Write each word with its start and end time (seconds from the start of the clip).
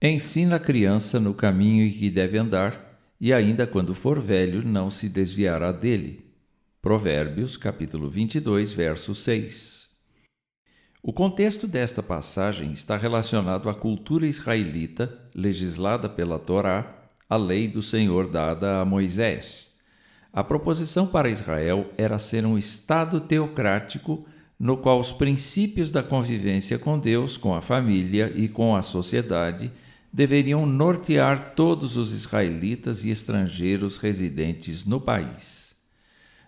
Ensina 0.00 0.54
a 0.56 0.60
criança 0.60 1.18
no 1.18 1.34
caminho 1.34 1.84
em 1.84 1.90
que 1.90 2.08
deve 2.08 2.38
andar, 2.38 3.00
e 3.20 3.32
ainda 3.32 3.66
quando 3.66 3.96
for 3.96 4.20
velho 4.20 4.64
não 4.64 4.90
se 4.90 5.08
desviará 5.08 5.72
dele. 5.72 6.24
Provérbios, 6.80 7.56
capítulo 7.56 8.08
22, 8.08 8.72
verso 8.72 9.12
6. 9.12 9.88
O 11.02 11.12
contexto 11.12 11.66
desta 11.66 12.00
passagem 12.00 12.70
está 12.70 12.96
relacionado 12.96 13.68
à 13.68 13.74
cultura 13.74 14.24
israelita, 14.24 15.18
legislada 15.34 16.08
pela 16.08 16.38
Torá, 16.38 17.10
a 17.28 17.36
lei 17.36 17.66
do 17.66 17.82
Senhor 17.82 18.30
dada 18.30 18.80
a 18.80 18.84
Moisés. 18.84 19.74
A 20.32 20.44
proposição 20.44 21.08
para 21.08 21.28
Israel 21.28 21.90
era 21.98 22.20
ser 22.20 22.46
um 22.46 22.56
Estado 22.56 23.20
teocrático 23.20 24.24
no 24.60 24.76
qual 24.76 25.00
os 25.00 25.10
princípios 25.10 25.90
da 25.90 26.04
convivência 26.04 26.78
com 26.78 26.96
Deus, 26.96 27.36
com 27.36 27.52
a 27.52 27.60
família 27.60 28.32
e 28.36 28.46
com 28.46 28.76
a 28.76 28.82
sociedade 28.82 29.72
deveriam 30.12 30.64
nortear 30.64 31.54
todos 31.54 31.96
os 31.96 32.12
israelitas 32.12 33.04
e 33.04 33.10
estrangeiros 33.10 33.96
residentes 33.96 34.84
no 34.84 35.00
país. 35.00 35.76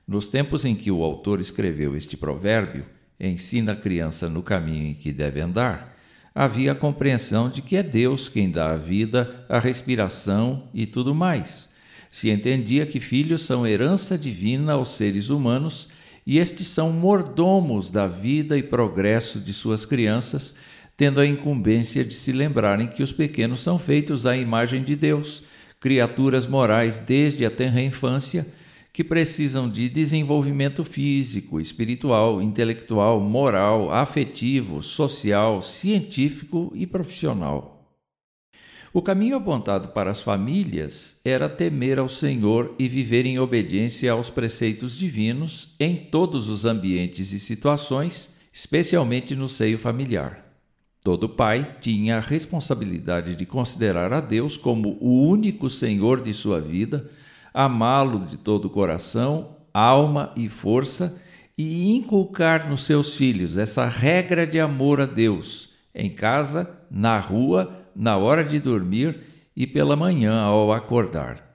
Nos 0.07 0.27
tempos 0.29 0.65
em 0.65 0.75
que 0.75 0.91
o 0.91 1.05
autor 1.05 1.41
escreveu 1.41 1.97
este 1.97 2.17
provérbio, 2.17 2.85
ensina 3.19 3.73
a 3.73 3.77
criança 3.77 4.29
no 4.29 4.43
caminho 4.43 4.87
em 4.89 4.95
que 4.95 5.13
deve 5.13 5.41
andar, 5.41 5.97
havia 6.35 6.73
a 6.73 6.75
compreensão 6.75 7.49
de 7.49 7.61
que 7.61 7.77
é 7.77 7.83
Deus 7.83 8.29
quem 8.29 8.51
dá 8.51 8.73
a 8.73 8.77
vida, 8.77 9.45
a 9.49 9.59
respiração 9.59 10.69
e 10.73 10.87
tudo 10.87 11.15
mais. 11.15 11.71
Se 12.11 12.31
entendia 12.31 12.87
que 12.87 12.99
filhos 12.99 13.43
são 13.43 13.67
herança 13.67 14.19
divina 14.19 14.73
aos 14.73 14.91
seres 14.91 15.29
humanos 15.29 15.91
e 16.27 16.39
estes 16.39 16.67
são 16.67 16.93
mordomos 16.93 17.91
da 17.91 18.07
vida 18.07 18.59
e 18.59 18.63
progresso 18.63 19.39
de 19.39 19.53
suas 19.53 19.85
crianças 19.85 20.57
tendo 21.01 21.19
a 21.19 21.27
incumbência 21.27 22.05
de 22.05 22.13
se 22.13 22.31
lembrarem 22.31 22.87
que 22.87 23.03
os 23.03 23.11
pequenos 23.11 23.61
são 23.61 23.79
feitos 23.79 24.27
à 24.27 24.37
imagem 24.37 24.85
de 24.85 24.95
Deus, 24.95 25.45
criaturas 25.81 26.47
morais 26.47 26.99
desde 26.99 27.43
a 27.47 27.51
tenra 27.51 27.81
infância, 27.81 28.47
que 28.93 29.03
precisam 29.03 29.67
de 29.67 29.89
desenvolvimento 29.89 30.85
físico, 30.85 31.59
espiritual, 31.59 32.43
intelectual, 32.43 33.19
moral, 33.19 33.91
afetivo, 33.91 34.83
social, 34.83 35.63
científico 35.63 36.71
e 36.75 36.87
profissional. 36.87 37.97
O 38.93 39.01
caminho 39.01 39.37
apontado 39.37 39.95
para 39.95 40.11
as 40.11 40.21
famílias 40.21 41.19
era 41.25 41.49
temer 41.49 41.99
ao 41.99 42.11
Senhor 42.11 42.75
e 42.79 42.87
viver 42.87 43.25
em 43.25 43.39
obediência 43.39 44.13
aos 44.13 44.29
preceitos 44.29 44.95
divinos 44.99 45.75
em 45.81 45.97
todos 45.97 46.51
os 46.51 46.67
ambientes 46.67 47.33
e 47.33 47.41
situações, 47.41 48.39
especialmente 48.53 49.35
no 49.35 49.49
seio 49.49 49.79
familiar. 49.79 50.50
Todo 51.03 51.29
pai 51.29 51.77
tinha 51.81 52.19
a 52.19 52.21
responsabilidade 52.21 53.35
de 53.35 53.47
considerar 53.47 54.13
a 54.13 54.21
Deus 54.21 54.57
como 54.57 54.99
o 55.01 55.27
único 55.27 55.71
Senhor 55.71 56.21
de 56.21 56.35
sua 56.35 56.61
vida, 56.61 57.09
amá-lo 57.55 58.27
de 58.27 58.37
todo 58.37 58.67
o 58.67 58.71
coração, 58.71 59.57
alma 59.73 60.33
e 60.37 60.49
força 60.49 61.23
e 61.57 61.91
inculcar 61.91 62.69
nos 62.69 62.85
seus 62.85 63.17
filhos 63.17 63.57
essa 63.57 63.87
regra 63.87 64.47
de 64.47 64.61
amor 64.61 65.01
a 65.01 65.07
Deus, 65.07 65.75
em 65.95 66.11
casa, 66.11 66.79
na 66.91 67.19
rua, 67.19 67.87
na 67.95 68.17
hora 68.17 68.45
de 68.45 68.61
dormir 68.61 69.21
e 69.57 69.67
pela 69.67 69.97
manhã 69.97 70.41
ao 70.41 70.73
acordar. 70.73 71.51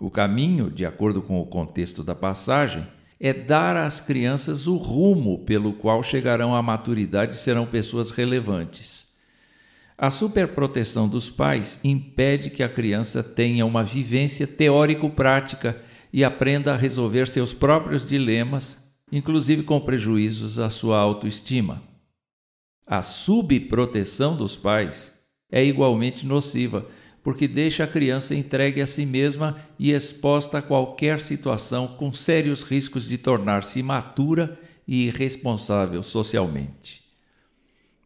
O 0.00 0.10
caminho, 0.10 0.70
de 0.70 0.84
acordo 0.84 1.22
com 1.22 1.40
o 1.40 1.46
contexto 1.46 2.02
da 2.02 2.14
passagem, 2.14 2.86
é 3.24 3.32
dar 3.32 3.76
às 3.76 4.00
crianças 4.00 4.66
o 4.66 4.76
rumo 4.76 5.38
pelo 5.44 5.74
qual 5.74 6.02
chegarão 6.02 6.56
à 6.56 6.60
maturidade 6.60 7.36
e 7.36 7.38
serão 7.38 7.64
pessoas 7.64 8.10
relevantes. 8.10 9.12
A 9.96 10.10
superproteção 10.10 11.08
dos 11.08 11.30
pais 11.30 11.78
impede 11.84 12.50
que 12.50 12.64
a 12.64 12.68
criança 12.68 13.22
tenha 13.22 13.64
uma 13.64 13.84
vivência 13.84 14.44
teórico-prática 14.44 15.80
e 16.12 16.24
aprenda 16.24 16.72
a 16.72 16.76
resolver 16.76 17.28
seus 17.28 17.54
próprios 17.54 18.04
dilemas, 18.04 18.92
inclusive 19.12 19.62
com 19.62 19.80
prejuízos 19.80 20.58
à 20.58 20.68
sua 20.68 20.98
autoestima. 20.98 21.80
A 22.84 23.02
subproteção 23.02 24.36
dos 24.36 24.56
pais 24.56 25.24
é 25.48 25.64
igualmente 25.64 26.26
nociva 26.26 26.88
porque 27.22 27.46
deixa 27.46 27.84
a 27.84 27.86
criança 27.86 28.34
entregue 28.34 28.80
a 28.80 28.86
si 28.86 29.06
mesma 29.06 29.56
e 29.78 29.92
exposta 29.92 30.58
a 30.58 30.62
qualquer 30.62 31.20
situação 31.20 31.86
com 31.86 32.12
sérios 32.12 32.62
riscos 32.62 33.04
de 33.04 33.16
tornar-se 33.16 33.78
imatura 33.78 34.58
e 34.86 35.06
irresponsável 35.06 36.02
socialmente. 36.02 37.02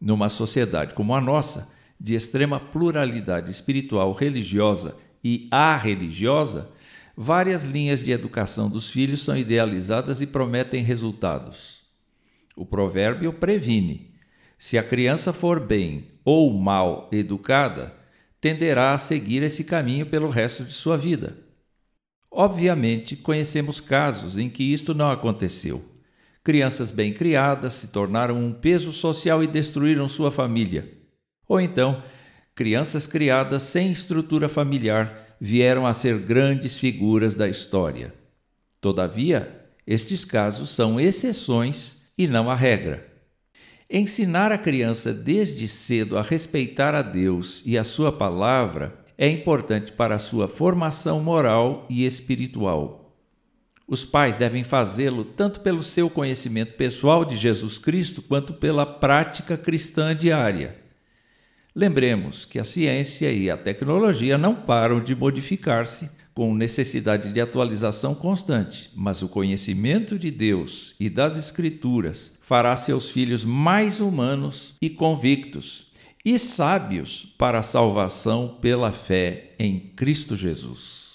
Numa 0.00 0.28
sociedade 0.28 0.92
como 0.92 1.14
a 1.14 1.20
nossa, 1.20 1.74
de 1.98 2.14
extrema 2.14 2.60
pluralidade 2.60 3.50
espiritual, 3.50 4.12
religiosa 4.12 4.96
e 5.24 5.48
arreligiosa, 5.50 6.70
várias 7.16 7.64
linhas 7.64 8.02
de 8.02 8.12
educação 8.12 8.68
dos 8.68 8.90
filhos 8.90 9.22
são 9.22 9.36
idealizadas 9.36 10.20
e 10.20 10.26
prometem 10.26 10.84
resultados. 10.84 11.86
O 12.54 12.66
provérbio 12.66 13.32
previne: 13.32 14.14
se 14.58 14.76
a 14.76 14.82
criança 14.82 15.32
for 15.32 15.58
bem 15.58 16.10
ou 16.22 16.52
mal 16.52 17.08
educada, 17.10 17.94
tenderá 18.40 18.94
a 18.94 18.98
seguir 18.98 19.42
esse 19.42 19.64
caminho 19.64 20.06
pelo 20.06 20.28
resto 20.28 20.64
de 20.64 20.72
sua 20.72 20.96
vida. 20.96 21.36
Obviamente, 22.30 23.16
conhecemos 23.16 23.80
casos 23.80 24.36
em 24.36 24.50
que 24.50 24.62
isto 24.62 24.94
não 24.94 25.10
aconteceu. 25.10 25.84
Crianças 26.44 26.90
bem 26.90 27.12
criadas 27.12 27.72
se 27.74 27.88
tornaram 27.88 28.38
um 28.38 28.52
peso 28.52 28.92
social 28.92 29.42
e 29.42 29.46
destruíram 29.46 30.06
sua 30.06 30.30
família. 30.30 30.92
Ou 31.48 31.60
então, 31.60 32.02
crianças 32.54 33.06
criadas 33.06 33.62
sem 33.62 33.90
estrutura 33.90 34.48
familiar 34.48 35.36
vieram 35.40 35.86
a 35.86 35.94
ser 35.94 36.18
grandes 36.18 36.78
figuras 36.78 37.34
da 37.34 37.48
história. 37.48 38.14
Todavia, 38.80 39.64
estes 39.86 40.24
casos 40.24 40.70
são 40.70 41.00
exceções 41.00 42.02
e 42.16 42.26
não 42.26 42.50
a 42.50 42.54
regra. 42.54 43.15
Ensinar 43.88 44.50
a 44.50 44.58
criança 44.58 45.14
desde 45.14 45.68
cedo 45.68 46.18
a 46.18 46.22
respeitar 46.22 46.94
a 46.94 47.02
Deus 47.02 47.62
e 47.64 47.78
a 47.78 47.84
Sua 47.84 48.10
palavra 48.10 49.06
é 49.16 49.28
importante 49.28 49.92
para 49.92 50.16
a 50.16 50.18
sua 50.18 50.46
formação 50.48 51.22
moral 51.22 51.86
e 51.88 52.04
espiritual. 52.04 53.16
Os 53.88 54.04
pais 54.04 54.34
devem 54.34 54.64
fazê-lo 54.64 55.24
tanto 55.24 55.60
pelo 55.60 55.82
seu 55.82 56.10
conhecimento 56.10 56.72
pessoal 56.72 57.24
de 57.24 57.36
Jesus 57.36 57.78
Cristo 57.78 58.20
quanto 58.20 58.52
pela 58.52 58.84
prática 58.84 59.56
cristã 59.56 60.14
diária. 60.14 60.76
Lembremos 61.74 62.44
que 62.44 62.58
a 62.58 62.64
ciência 62.64 63.30
e 63.30 63.48
a 63.48 63.56
tecnologia 63.56 64.36
não 64.36 64.54
param 64.54 65.00
de 65.00 65.14
modificar-se 65.14 66.10
com 66.36 66.54
necessidade 66.54 67.32
de 67.32 67.40
atualização 67.40 68.14
constante, 68.14 68.90
mas 68.94 69.22
o 69.22 69.28
conhecimento 69.28 70.18
de 70.18 70.30
Deus 70.30 70.94
e 71.00 71.08
das 71.08 71.38
Escrituras 71.38 72.36
fará 72.42 72.76
seus 72.76 73.10
filhos 73.10 73.42
mais 73.42 74.00
humanos 74.00 74.74
e 74.82 74.90
convictos 74.90 75.86
e 76.22 76.38
sábios 76.38 77.34
para 77.38 77.60
a 77.60 77.62
salvação 77.62 78.58
pela 78.60 78.92
fé 78.92 79.54
em 79.58 79.80
Cristo 79.96 80.36
Jesus. 80.36 81.05